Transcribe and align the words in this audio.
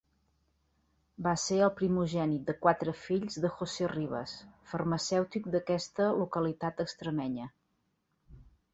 Va 1.27 1.33
ser 1.41 1.59
el 1.65 1.71
primogènit 1.81 2.47
de 2.47 2.55
quatre 2.63 2.95
fills 3.03 3.39
de 3.45 3.53
José 3.59 3.91
Rivas, 3.93 4.35
farmacèutic 4.75 5.53
d'aquesta 5.59 6.11
localitat 6.27 6.87
extremenya. 6.89 7.51